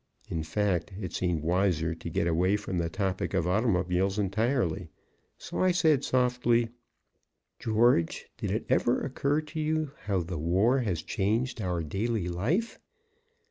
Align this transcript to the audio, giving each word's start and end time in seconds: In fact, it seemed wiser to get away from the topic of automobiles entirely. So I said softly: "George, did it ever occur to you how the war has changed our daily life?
In 0.31 0.41
fact, 0.41 0.91
it 0.99 1.13
seemed 1.13 1.43
wiser 1.43 1.93
to 1.93 2.09
get 2.09 2.25
away 2.25 2.57
from 2.57 2.79
the 2.79 2.89
topic 2.89 3.35
of 3.35 3.45
automobiles 3.45 4.17
entirely. 4.17 4.89
So 5.37 5.59
I 5.61 5.69
said 5.69 6.03
softly: 6.03 6.69
"George, 7.59 8.25
did 8.35 8.49
it 8.49 8.65
ever 8.67 8.99
occur 9.01 9.41
to 9.41 9.59
you 9.59 9.91
how 10.05 10.21
the 10.23 10.39
war 10.39 10.79
has 10.79 11.03
changed 11.03 11.61
our 11.61 11.83
daily 11.83 12.27
life? 12.27 12.79